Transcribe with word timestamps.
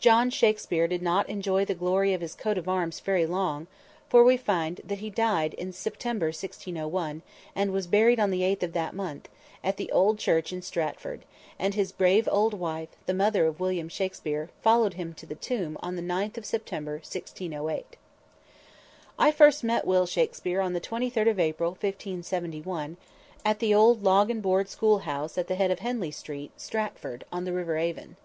John 0.00 0.30
Shakspere 0.30 0.88
did 0.88 1.00
not 1.00 1.28
enjoy 1.28 1.64
the 1.64 1.76
glory 1.76 2.12
of 2.12 2.22
his 2.22 2.34
"coat 2.34 2.58
of 2.58 2.68
arms" 2.68 2.98
very 2.98 3.24
long, 3.24 3.68
for 4.08 4.24
we 4.24 4.36
find 4.36 4.80
that 4.82 4.98
he 4.98 5.10
died 5.10 5.54
in 5.54 5.72
September, 5.72 6.26
1601, 6.26 7.22
and 7.54 7.70
was 7.72 7.86
buried 7.86 8.18
on 8.18 8.32
the 8.32 8.40
8th 8.40 8.64
of 8.64 8.72
that 8.72 8.94
month, 8.96 9.28
at 9.62 9.76
the 9.76 9.88
old 9.92 10.18
church 10.18 10.52
in 10.52 10.60
Stratford, 10.62 11.24
and 11.56 11.74
his 11.74 11.92
brave 11.92 12.28
old 12.32 12.52
wife, 12.52 12.88
the 13.06 13.14
mother 13.14 13.46
of 13.46 13.60
William 13.60 13.88
Shakspere, 13.88 14.50
followed 14.60 14.94
him 14.94 15.14
to 15.14 15.24
the 15.24 15.36
tomb 15.36 15.76
on 15.80 15.94
the 15.94 16.02
9th 16.02 16.36
of 16.36 16.44
September, 16.46 16.94
1608. 16.94 17.96
I 19.20 19.30
first 19.30 19.62
met 19.62 19.86
Will 19.86 20.04
Shakspere 20.04 20.60
on 20.60 20.72
the 20.72 20.80
23d 20.80 21.30
of 21.30 21.38
April, 21.38 21.70
1571, 21.80 22.96
at 23.44 23.60
the 23.60 23.72
old 23.72 24.02
log 24.02 24.32
and 24.32 24.42
board 24.42 24.68
schoolhouse 24.68 25.38
at 25.38 25.46
the 25.46 25.54
head 25.54 25.70
of 25.70 25.78
Henley 25.78 26.10
street, 26.10 26.50
Stratford, 26.56 27.24
on 27.30 27.44
the 27.44 27.52
river 27.52 27.76
Avon. 27.78 28.16